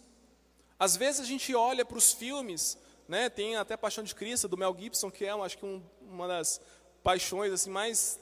[0.79, 4.57] Às vezes a gente olha para os filmes, né, tem até Paixão de Cristo, do
[4.57, 6.59] Mel Gibson, que é, acho que um, uma das
[7.03, 8.19] paixões assim mais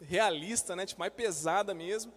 [0.00, 2.12] realista, né, tipo, mais pesada mesmo.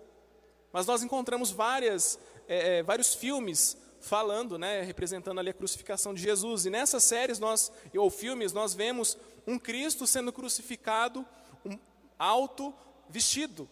[0.72, 6.22] Mas nós encontramos várias, é, é, vários filmes falando, né, representando ali a crucificação de
[6.22, 6.66] Jesus.
[6.66, 11.26] E nessas séries nós, ou filmes, nós vemos um Cristo sendo crucificado,
[11.66, 11.78] um
[12.18, 12.74] alto,
[13.10, 13.70] vestido.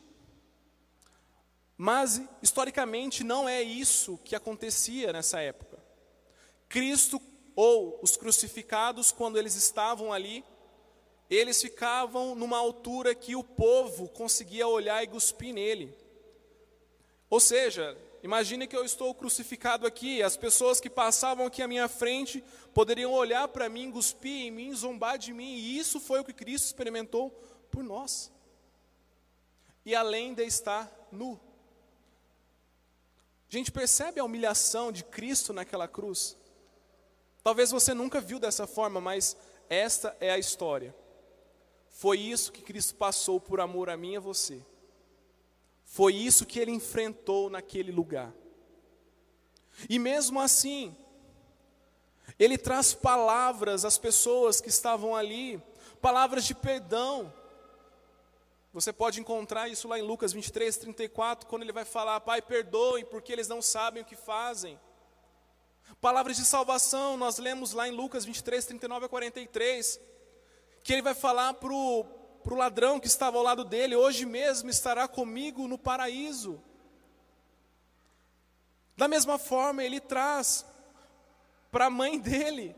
[1.78, 5.80] Mas historicamente não é isso que acontecia nessa época.
[6.68, 7.22] Cristo
[7.56, 10.44] ou os crucificados, quando eles estavam ali,
[11.30, 15.96] eles ficavam numa altura que o povo conseguia olhar e cuspir nele.
[17.30, 21.88] Ou seja, Imagine que eu estou crucificado aqui, as pessoas que passavam aqui à minha
[21.88, 26.26] frente poderiam olhar para mim, cuspir em mim, zombar de mim, e isso foi o
[26.26, 27.30] que Cristo experimentou
[27.72, 28.30] por nós.
[29.86, 31.40] E além de estar nu.
[33.50, 36.38] A gente percebe a humilhação de Cristo naquela cruz?
[37.42, 39.36] Talvez você nunca viu dessa forma, mas
[39.70, 40.94] esta é a história.
[42.00, 44.66] Foi isso que Cristo passou por amor a mim e a você.
[45.84, 48.34] Foi isso que ele enfrentou naquele lugar.
[49.90, 50.96] E mesmo assim,
[52.40, 55.62] ele traz palavras às pessoas que estavam ali,
[56.02, 57.34] palavras de perdão.
[58.72, 63.04] Você pode encontrar isso lá em Lucas 23, 34, quando ele vai falar: Pai, perdoem,
[63.04, 64.80] porque eles não sabem o que fazem.
[66.00, 70.00] Palavras de salvação, nós lemos lá em Lucas 23, 39 a 43,
[70.90, 72.04] que ele vai falar para o
[72.50, 76.60] ladrão que estava ao lado dele: Hoje mesmo estará comigo no paraíso.
[78.98, 80.66] Da mesma forma, ele traz
[81.72, 82.76] para a mãe dele,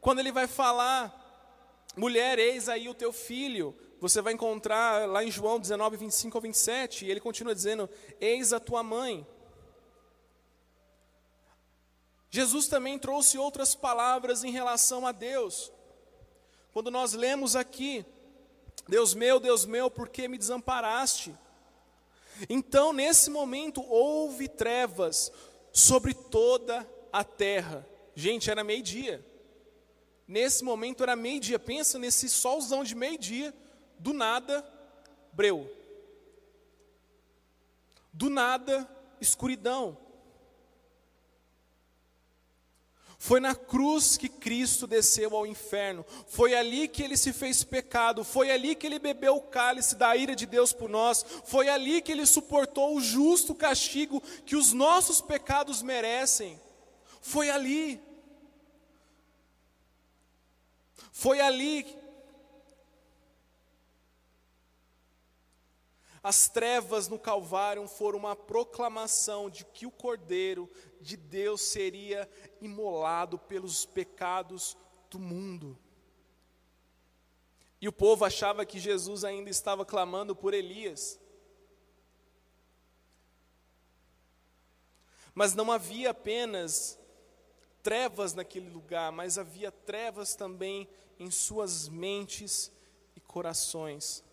[0.00, 1.12] quando ele vai falar:
[1.96, 3.76] Mulher, eis aí o teu filho.
[4.00, 8.52] Você vai encontrar lá em João 19, 25 ao 27, e ele continua dizendo: Eis
[8.52, 9.26] a tua mãe.
[12.30, 15.72] Jesus também trouxe outras palavras em relação a Deus.
[16.74, 18.04] Quando nós lemos aqui,
[18.88, 21.32] Deus meu, Deus meu, por que me desamparaste?
[22.50, 25.30] Então, nesse momento, houve trevas
[25.72, 27.86] sobre toda a terra.
[28.16, 29.24] Gente, era meio-dia.
[30.26, 31.60] Nesse momento era meio-dia.
[31.60, 33.54] Pensa nesse solzão de meio-dia,
[33.96, 34.68] do nada,
[35.32, 35.70] breu.
[38.12, 38.84] Do nada,
[39.20, 39.96] escuridão.
[43.24, 46.04] Foi na cruz que Cristo desceu ao inferno.
[46.26, 48.22] Foi ali que ele se fez pecado.
[48.22, 51.24] Foi ali que ele bebeu o cálice da ira de Deus por nós.
[51.46, 56.60] Foi ali que ele suportou o justo castigo que os nossos pecados merecem.
[57.22, 57.98] Foi ali.
[61.10, 61.96] Foi ali
[66.24, 70.70] As trevas no Calvário foram uma proclamação de que o Cordeiro
[71.04, 72.28] de Deus seria
[72.60, 74.76] imolado pelos pecados
[75.10, 75.78] do mundo.
[77.80, 81.20] E o povo achava que Jesus ainda estava clamando por Elias.
[85.34, 86.98] Mas não havia apenas
[87.82, 90.88] trevas naquele lugar, mas havia trevas também
[91.18, 92.72] em suas mentes
[93.14, 94.24] e corações.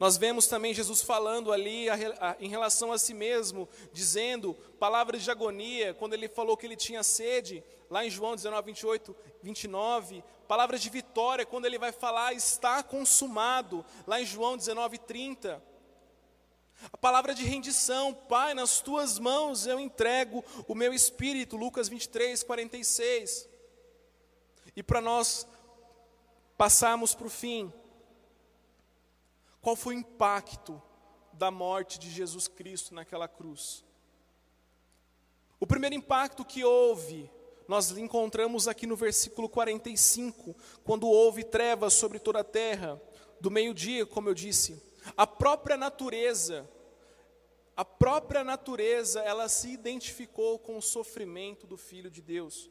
[0.00, 5.22] Nós vemos também Jesus falando ali a, a, em relação a si mesmo, dizendo palavras
[5.22, 10.24] de agonia, quando ele falou que ele tinha sede, lá em João 19, 28, 29.
[10.48, 15.62] Palavras de vitória, quando ele vai falar está consumado, lá em João 19, 30.
[16.90, 22.42] A palavra de rendição, Pai, nas tuas mãos eu entrego o meu espírito, Lucas 23,
[22.42, 23.46] 46.
[24.74, 25.46] E para nós
[26.56, 27.70] passarmos para o fim,
[29.60, 30.80] qual foi o impacto
[31.32, 33.84] da morte de Jesus Cristo naquela cruz?
[35.58, 37.30] O primeiro impacto que houve,
[37.68, 43.00] nós encontramos aqui no versículo 45, quando houve trevas sobre toda a terra,
[43.40, 44.82] do meio-dia, como eu disse,
[45.16, 46.68] a própria natureza,
[47.76, 52.70] a própria natureza, ela se identificou com o sofrimento do Filho de Deus.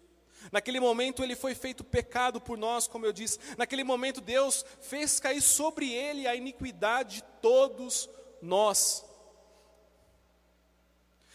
[0.52, 3.40] Naquele momento ele foi feito pecado por nós, como eu disse.
[3.58, 8.10] Naquele momento Deus fez cair sobre ele a iniquidade de todos
[8.42, 9.06] nós.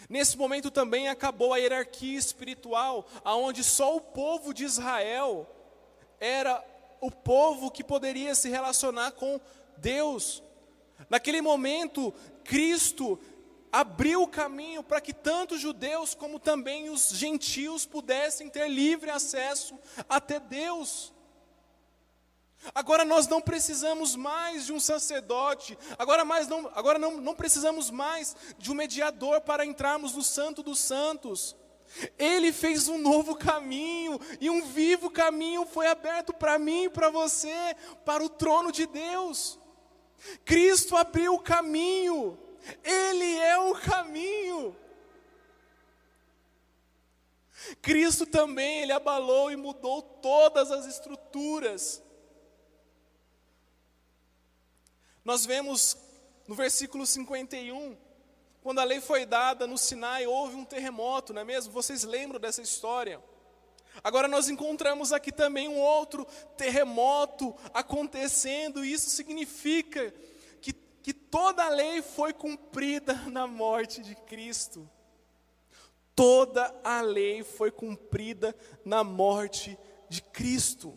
[0.09, 5.49] Nesse momento também acabou a hierarquia espiritual, aonde só o povo de Israel
[6.21, 6.62] era
[7.01, 9.40] o povo que poderia se relacionar com
[9.77, 10.43] Deus.
[11.09, 12.12] Naquele momento,
[12.45, 13.19] Cristo
[13.75, 19.77] abriu o caminho para que tanto judeus como também os gentios pudessem ter livre acesso
[20.09, 21.13] até Deus.
[22.73, 27.91] Agora nós não precisamos mais de um sacerdote, agora, mais não, agora não, não precisamos
[27.91, 31.57] mais de um mediador para entrarmos no Santo dos Santos.
[32.17, 37.11] Ele fez um novo caminho, e um vivo caminho foi aberto para mim e para
[37.11, 39.59] você, para o trono de Deus.
[40.45, 42.39] Cristo abriu o caminho,
[42.83, 44.77] ele é o caminho.
[47.81, 52.03] Cristo também, ele abalou e mudou todas as estruturas.
[55.24, 55.96] Nós vemos
[56.46, 57.96] no versículo 51,
[58.62, 61.72] quando a lei foi dada no Sinai, houve um terremoto, não é mesmo?
[61.72, 63.22] Vocês lembram dessa história?
[64.03, 70.12] Agora nós encontramos aqui também um outro terremoto acontecendo, e isso significa
[71.05, 74.88] que toda a lei foi cumprida na morte de Cristo.
[76.17, 80.97] Toda a lei foi cumprida na morte de Cristo.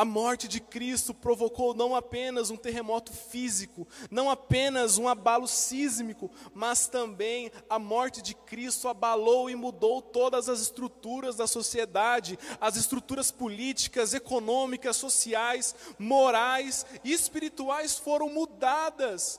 [0.00, 6.30] A morte de Cristo provocou não apenas um terremoto físico, não apenas um abalo sísmico,
[6.54, 12.76] mas também a morte de Cristo abalou e mudou todas as estruturas da sociedade, as
[12.76, 19.38] estruturas políticas, econômicas, sociais, morais e espirituais foram mudadas.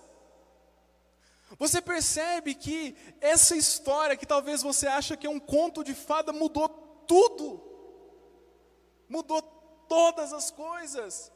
[1.57, 6.31] Você percebe que essa história, que talvez você acha que é um conto de fada,
[6.31, 6.69] mudou
[7.07, 7.63] tudo.
[9.09, 9.59] Mudou
[9.91, 11.29] todas as coisas.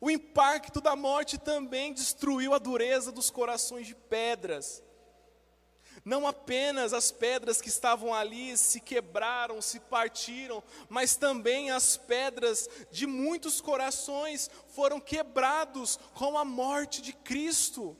[0.00, 4.82] O impacto da morte também destruiu a dureza dos corações de pedras.
[6.04, 12.68] Não apenas as pedras que estavam ali se quebraram, se partiram, mas também as pedras
[12.90, 17.96] de muitos corações foram quebrados com a morte de Cristo.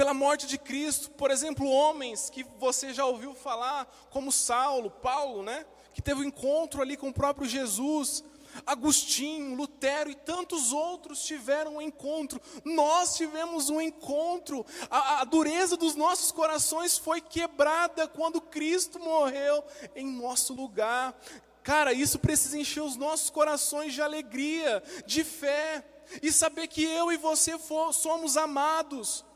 [0.00, 5.42] Pela morte de Cristo, por exemplo, homens que você já ouviu falar, como Saulo, Paulo,
[5.42, 5.66] né?
[5.92, 8.24] Que teve um encontro ali com o próprio Jesus.
[8.64, 12.40] Agostinho, Lutero e tantos outros tiveram um encontro.
[12.64, 14.64] Nós tivemos um encontro.
[14.90, 19.62] A, a, dureza dos nossos corações foi quebrada quando Cristo morreu
[19.94, 21.14] em nosso lugar.
[21.62, 25.84] Cara, isso precisa encher os nossos corações de alegria, de fé
[26.22, 29.28] e saber que eu e você for, somos amados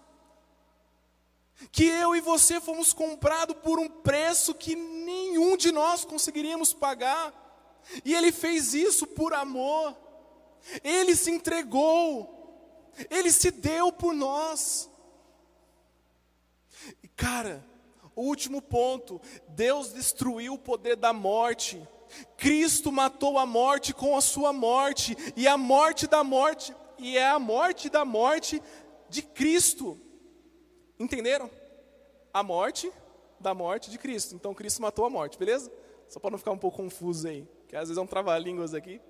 [1.71, 7.33] que eu e você fomos comprados por um preço que nenhum de nós conseguiríamos pagar,
[8.05, 9.97] e Ele fez isso por amor,
[10.83, 14.90] Ele se entregou, Ele se deu por nós.
[17.03, 17.64] E cara,
[18.17, 21.87] último ponto: Deus destruiu o poder da morte,
[22.37, 27.29] Cristo matou a morte com a sua morte, e a morte da morte, e é
[27.29, 28.62] a morte da morte
[29.09, 30.01] de Cristo.
[30.99, 31.51] Entenderam?
[32.33, 32.91] A morte
[33.41, 34.35] da morte de Cristo.
[34.35, 35.71] Então Cristo matou a morte, beleza?
[36.09, 39.01] Só para não ficar um pouco confuso aí, que às vezes é um trava-línguas aqui.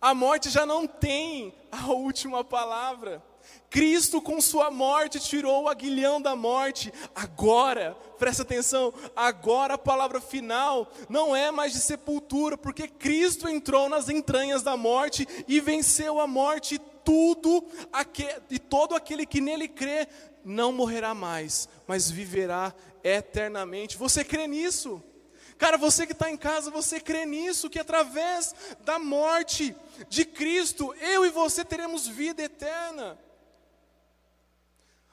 [0.00, 3.22] A morte já não tem a última palavra.
[3.70, 6.92] Cristo, com sua morte, tirou o aguilhão da morte.
[7.14, 13.88] Agora, presta atenção, agora a palavra final não é mais de sepultura, porque Cristo entrou
[13.88, 16.78] nas entranhas da morte e venceu a morte.
[17.06, 17.64] Tudo
[18.50, 20.08] e todo aquele que nele crê
[20.46, 22.72] não morrerá mais, mas viverá
[23.02, 23.96] eternamente.
[23.96, 25.02] Você crê nisso?
[25.58, 29.74] Cara, você que está em casa, você crê nisso, que através da morte
[30.08, 33.18] de Cristo, eu e você teremos vida eterna.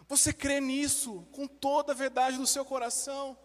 [0.07, 3.35] Você crê nisso com toda a verdade do seu coração?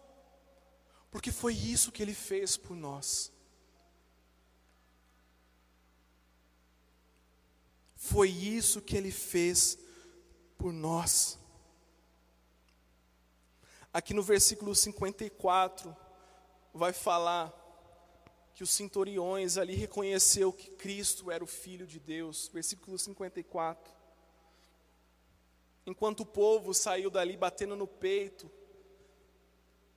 [1.09, 3.31] Porque foi isso que ele fez por nós.
[7.95, 9.77] Foi isso que ele fez
[10.55, 11.38] por nós.
[13.91, 15.95] Aqui no versículo 54,
[16.73, 17.51] vai falar
[18.53, 22.49] que os centuriões ali reconheceu que Cristo era o Filho de Deus.
[22.53, 23.91] Versículo 54.
[25.85, 28.51] Enquanto o povo saiu dali batendo no peito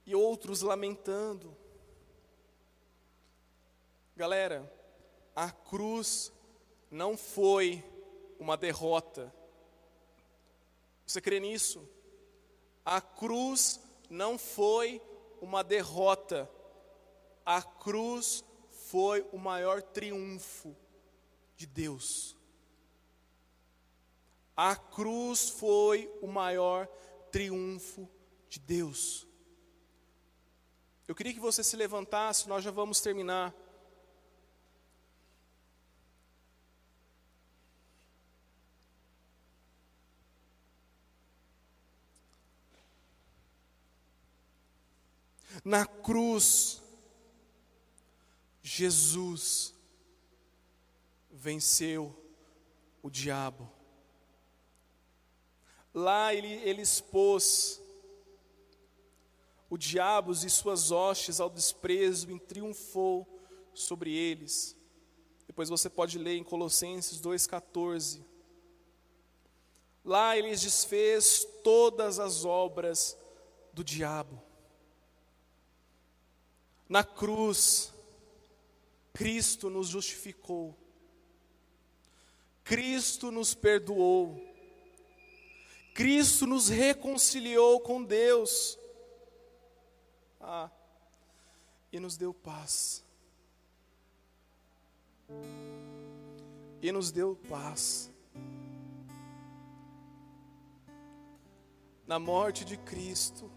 [0.07, 1.55] e outros lamentando.
[4.17, 4.73] Galera,
[5.37, 6.33] a cruz
[6.91, 7.85] não foi
[8.39, 9.35] uma derrota.
[11.07, 11.87] Você crê nisso?
[12.85, 13.81] A cruz
[14.11, 15.01] não foi
[15.41, 16.51] uma derrota.
[17.45, 20.77] A cruz foi o maior triunfo
[21.57, 22.37] de Deus.
[24.57, 26.87] A cruz foi o maior
[27.31, 28.09] triunfo
[28.49, 29.27] de Deus.
[31.09, 33.55] Eu queria que você se levantasse, nós já vamos terminar.
[45.65, 46.83] Na cruz,
[48.63, 49.75] Jesus
[51.31, 52.17] venceu
[53.03, 53.71] o diabo.
[55.95, 57.81] Lá ele, ele expôs
[59.69, 63.27] o diabo e suas hostes ao desprezo e triunfou
[63.75, 64.77] sobre eles.
[65.47, 68.23] Depois você pode ler em Colossenses 2,14.
[70.05, 73.17] Lá ele desfez todas as obras
[73.73, 74.43] do diabo.
[76.93, 77.91] Na cruz,
[79.15, 80.77] Cristo nos justificou,
[82.63, 84.39] Cristo nos perdoou,
[85.95, 88.79] Cristo nos reconciliou com Deus,
[90.39, 90.71] ah,
[91.91, 93.03] e nos deu paz.
[96.83, 98.13] E nos deu paz.
[102.07, 103.51] Na morte de Cristo,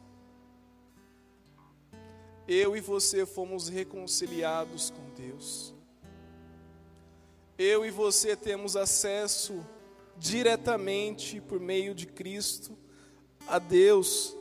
[2.47, 5.73] eu e você fomos reconciliados com Deus.
[7.57, 9.65] Eu e você temos acesso
[10.17, 12.77] diretamente por meio de Cristo
[13.47, 14.35] a Deus.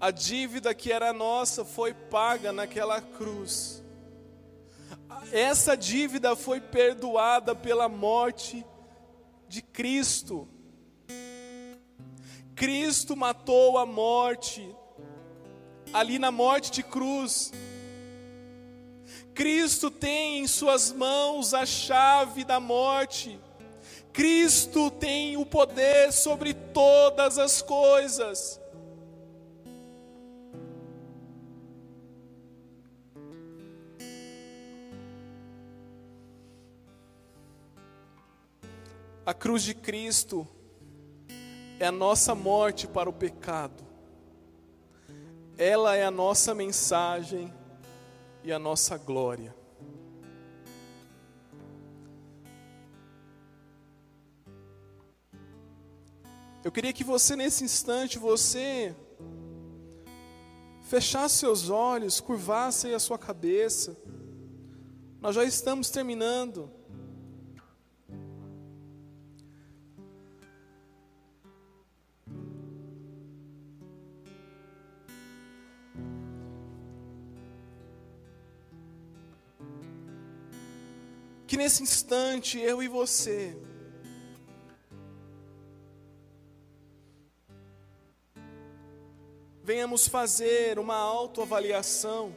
[0.00, 3.82] A dívida que era nossa foi paga naquela cruz.
[5.32, 8.64] Essa dívida foi perdoada pela morte
[9.48, 10.48] de Cristo.
[12.54, 14.74] Cristo matou a morte
[15.92, 17.52] ali na morte de cruz.
[19.34, 23.38] Cristo tem em Suas mãos a chave da morte.
[24.12, 28.60] Cristo tem o poder sobre todas as coisas.
[39.24, 40.46] A cruz de Cristo
[41.78, 43.89] é a nossa morte para o pecado
[45.60, 47.52] ela é a nossa mensagem
[48.42, 49.54] e a nossa glória.
[56.64, 58.96] Eu queria que você nesse instante você
[60.80, 63.94] fechasse seus olhos, curvasse a sua cabeça.
[65.20, 66.70] Nós já estamos terminando.
[81.50, 83.56] Que nesse instante eu e você
[89.64, 92.32] venhamos fazer uma autoavaliação.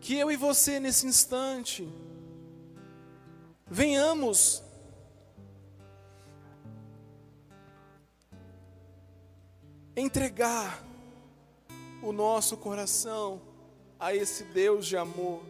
[0.00, 1.88] Que eu e você nesse instante
[3.70, 4.60] venhamos
[9.96, 10.87] entregar
[12.02, 13.40] o nosso coração
[13.98, 15.42] a esse Deus de amor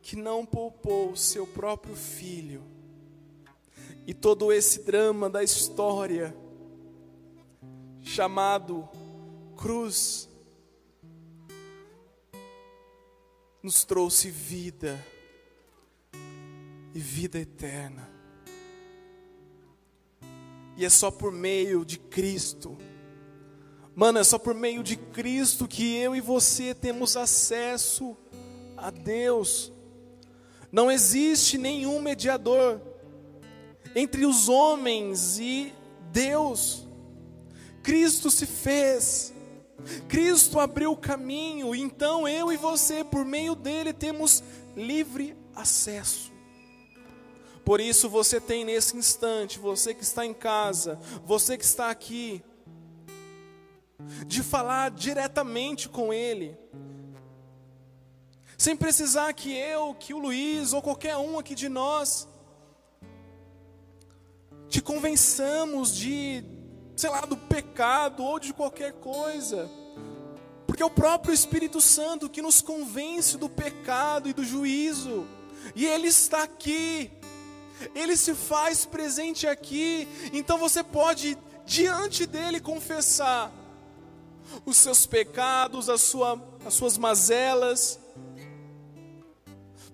[0.00, 2.62] que não poupou o seu próprio filho.
[4.06, 6.36] E todo esse drama da história
[8.00, 8.88] chamado
[9.56, 10.28] cruz
[13.62, 15.04] nos trouxe vida
[16.92, 18.10] e vida eterna.
[20.76, 22.76] E é só por meio de Cristo
[23.94, 28.16] Mano, é só por meio de Cristo que eu e você temos acesso
[28.76, 29.72] a Deus.
[30.70, 32.80] Não existe nenhum mediador
[33.94, 35.72] entre os homens e
[36.10, 36.86] Deus.
[37.82, 39.32] Cristo se fez
[40.08, 44.42] Cristo abriu o caminho, então eu e você, por meio dele, temos
[44.76, 46.30] livre acesso.
[47.64, 52.42] Por isso você tem nesse instante, você que está em casa, você que está aqui,
[54.26, 56.56] de falar diretamente com Ele,
[58.56, 62.28] sem precisar que eu, que o Luiz ou qualquer um aqui de nós
[64.72, 66.42] te convençamos de,
[66.96, 69.70] sei lá, do pecado ou de qualquer coisa.
[70.66, 75.26] Porque é o próprio Espírito Santo que nos convence do pecado e do juízo.
[75.74, 77.10] E Ele está aqui.
[77.94, 80.08] Ele se faz presente aqui.
[80.32, 81.36] Então você pode,
[81.66, 83.52] diante dele, confessar
[84.64, 87.98] os seus pecados, a sua, as suas mazelas,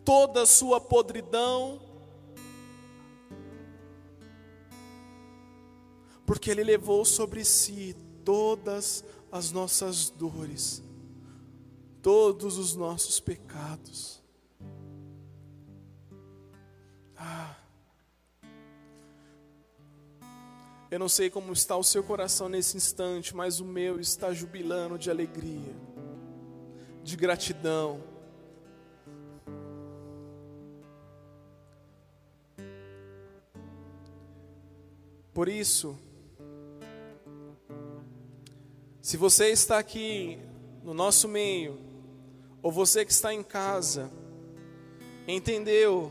[0.04, 1.80] toda a sua podridão.
[6.26, 10.82] Porque Ele levou sobre si todas as nossas dores,
[12.02, 14.22] todos os nossos pecados.
[17.16, 17.57] Ah.
[20.90, 24.98] Eu não sei como está o seu coração nesse instante, mas o meu está jubilando
[24.98, 25.74] de alegria,
[27.04, 28.02] de gratidão.
[35.34, 35.98] Por isso,
[39.02, 40.38] se você está aqui
[40.82, 41.78] no nosso meio,
[42.62, 44.10] ou você que está em casa,
[45.26, 46.10] entendeu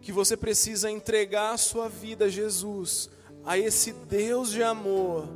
[0.00, 3.10] que você precisa entregar a sua vida a Jesus,
[3.44, 5.28] a esse Deus de amor,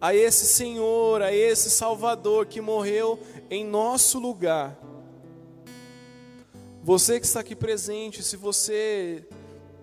[0.00, 3.18] a esse Senhor, a esse Salvador que morreu
[3.50, 4.78] em nosso lugar.
[6.82, 9.26] Você que está aqui presente, se você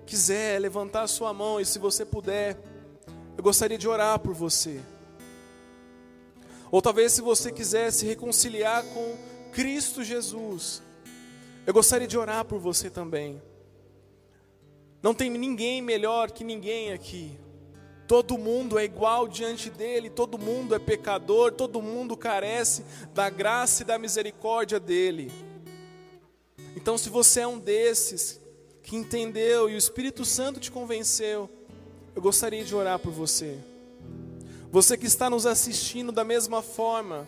[0.05, 2.57] quiser levantar a sua mão e se você puder,
[3.37, 4.79] eu gostaria de orar por você.
[6.71, 9.17] Ou talvez se você quiser se reconciliar com
[9.51, 10.81] Cristo Jesus,
[11.67, 13.41] eu gostaria de orar por você também.
[15.03, 17.37] Não tem ninguém melhor que ninguém aqui.
[18.07, 23.83] Todo mundo é igual diante dele, todo mundo é pecador, todo mundo carece da graça
[23.83, 25.29] e da misericórdia dele.
[26.75, 28.39] Então, se você é um desses
[28.81, 31.49] que entendeu e o Espírito Santo te convenceu,
[32.15, 33.57] eu gostaria de orar por você.
[34.71, 37.27] Você que está nos assistindo da mesma forma,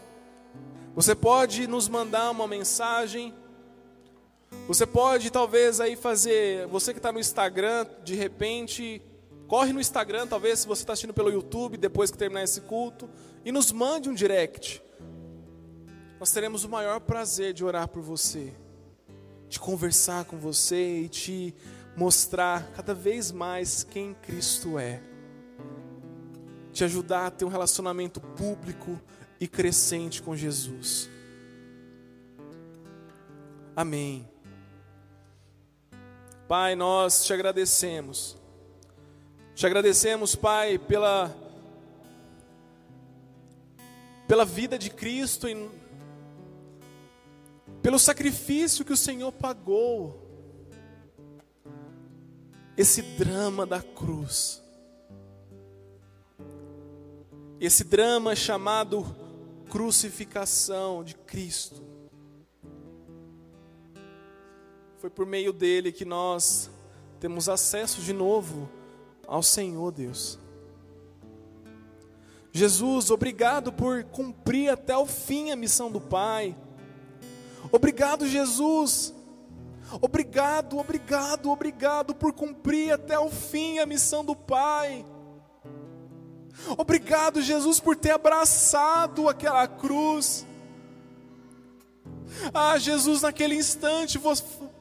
[0.95, 3.33] você pode nos mandar uma mensagem
[4.67, 8.99] você pode talvez aí fazer, você que está no Instagram, de repente,
[9.47, 13.07] corre no Instagram, talvez se você está assistindo pelo YouTube, depois que terminar esse culto,
[13.43, 14.81] e nos mande um direct.
[16.19, 18.53] Nós teremos o maior prazer de orar por você,
[19.47, 21.53] de conversar com você e te
[21.95, 25.01] mostrar cada vez mais quem Cristo é.
[26.73, 28.99] Te ajudar a ter um relacionamento público
[29.39, 31.07] e crescente com Jesus.
[33.75, 34.34] Amém.
[36.47, 38.37] Pai, nós te agradecemos.
[39.55, 41.35] Te agradecemos, Pai, pela
[44.27, 45.69] pela vida de Cristo e
[47.81, 50.21] pelo sacrifício que o Senhor pagou.
[52.77, 54.61] Esse drama da cruz.
[57.59, 59.03] Esse drama chamado
[59.69, 61.94] crucificação de Cristo.
[64.97, 66.69] Foi por meio dele que nós
[67.19, 68.69] temos acesso de novo
[69.27, 70.39] ao Senhor Deus.
[72.51, 76.55] Jesus, obrigado por cumprir até o fim a missão do Pai.
[77.71, 79.13] Obrigado, Jesus.
[80.01, 85.05] Obrigado, obrigado, obrigado por cumprir até o fim a missão do Pai.
[86.77, 90.45] Obrigado, Jesus, por ter abraçado aquela cruz.
[92.53, 94.17] Ah, Jesus, naquele instante,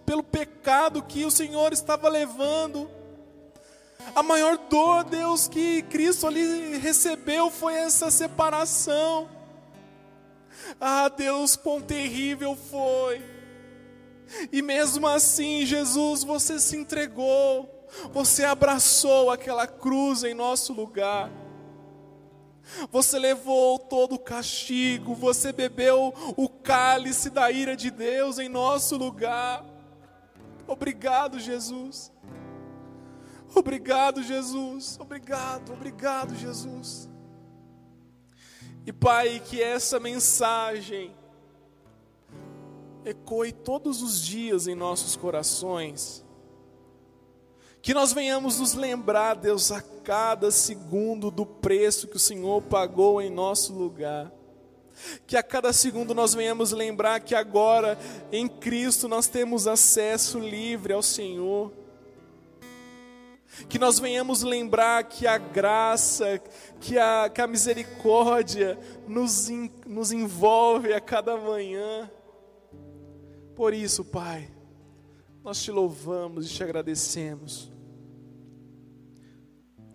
[0.04, 2.90] pelo pecado que o Senhor estava levando.
[4.14, 9.28] A maior dor, Deus, que Cristo ali recebeu foi essa separação.
[10.80, 13.22] Ah, Deus, quão terrível foi.
[14.52, 21.30] E mesmo assim, Jesus, você se entregou, você abraçou aquela cruz em nosso lugar.
[22.90, 28.96] Você levou todo o castigo, você bebeu o cálice da ira de Deus em nosso
[28.96, 29.73] lugar.
[30.66, 32.12] Obrigado, Jesus.
[33.54, 34.98] Obrigado, Jesus.
[35.00, 37.08] Obrigado, obrigado, Jesus.
[38.86, 41.14] E Pai, que essa mensagem
[43.04, 46.24] ecoe todos os dias em nossos corações.
[47.80, 53.20] Que nós venhamos nos lembrar, Deus, a cada segundo do preço que o Senhor pagou
[53.20, 54.32] em nosso lugar.
[55.26, 57.98] Que a cada segundo nós venhamos lembrar que agora
[58.32, 61.72] em Cristo nós temos acesso livre ao Senhor.
[63.68, 66.40] Que nós venhamos lembrar que a graça,
[66.80, 69.48] que a, que a misericórdia nos,
[69.86, 72.10] nos envolve a cada manhã.
[73.54, 74.50] Por isso, Pai,
[75.44, 77.72] nós te louvamos e te agradecemos.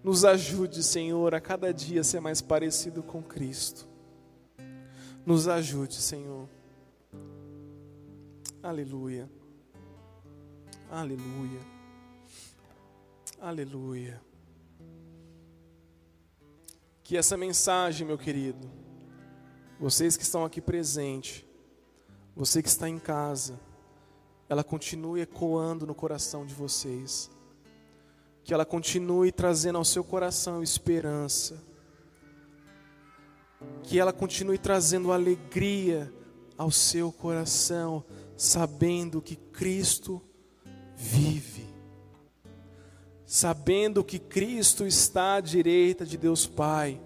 [0.02, 3.89] Nos ajude, Senhor, a cada dia ser mais parecido com Cristo.
[5.30, 6.50] Nos ajude, Senhor.
[8.64, 9.30] Aleluia.
[10.90, 11.60] Aleluia.
[13.40, 14.20] Aleluia.
[17.04, 18.68] Que essa mensagem, meu querido,
[19.80, 21.46] vocês que estão aqui presentes,
[22.36, 23.60] você que está em casa,
[24.50, 27.30] ela continue ecoando no coração de vocês.
[28.44, 31.69] Que ela continue trazendo ao seu coração esperança.
[33.84, 36.14] Que ela continue trazendo alegria
[36.58, 38.04] ao seu coração,
[38.36, 40.22] sabendo que Cristo
[40.96, 41.68] vive.
[43.26, 47.02] Sabendo que Cristo está à direita de Deus Pai.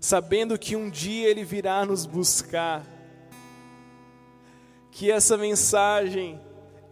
[0.00, 2.86] Sabendo que um dia Ele virá nos buscar
[4.90, 6.40] que essa mensagem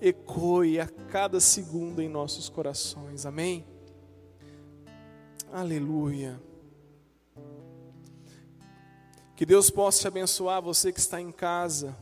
[0.01, 3.27] ecoe a cada segundo em nossos corações.
[3.27, 3.67] Amém?
[5.53, 6.41] Aleluia.
[9.37, 11.97] Que Deus possa te abençoar, você que está em casa.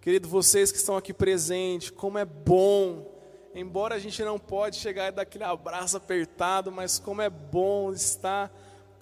[0.00, 3.10] Querido, vocês que estão aqui presentes, como é bom,
[3.54, 7.92] embora a gente não pode chegar e dar aquele abraço apertado, mas como é bom
[7.92, 8.52] estar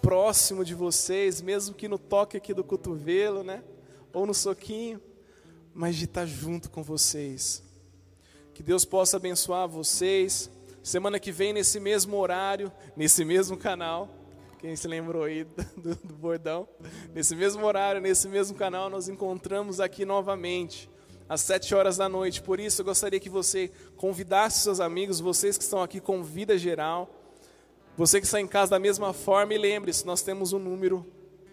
[0.00, 3.62] próximo de vocês, mesmo que no toque aqui do cotovelo, né?
[4.12, 5.02] Ou no soquinho
[5.76, 7.62] mas de estar junto com vocês.
[8.54, 10.50] Que Deus possa abençoar vocês.
[10.82, 14.08] Semana que vem, nesse mesmo horário, nesse mesmo canal,
[14.66, 15.44] quem se lembrou aí
[15.76, 16.66] do, do, bordão?
[17.14, 20.90] Nesse mesmo horário, nesse mesmo canal, nós encontramos aqui novamente,
[21.28, 22.42] às sete horas da noite.
[22.42, 27.08] Por isso, eu gostaria que você convidasse seus amigos, vocês que estão aqui, convida geral.
[27.96, 31.06] Você que está em casa da mesma forma, e lembre-se, nós temos um número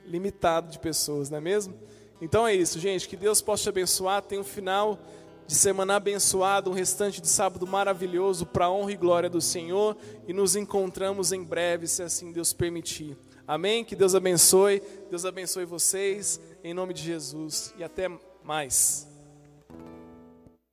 [0.07, 1.75] limitado de pessoas, não é mesmo?
[2.19, 3.07] Então é isso, gente.
[3.07, 4.23] Que Deus possa te abençoar.
[4.23, 4.97] Tenha um final
[5.45, 9.95] de semana abençoado, um restante de sábado maravilhoso para a honra e glória do Senhor.
[10.27, 13.17] E nos encontramos em breve, se assim Deus permitir.
[13.47, 13.83] Amém?
[13.83, 14.81] Que Deus abençoe.
[15.09, 16.39] Deus abençoe vocês.
[16.63, 17.73] Em nome de Jesus.
[17.77, 18.09] E até
[18.43, 19.12] mais.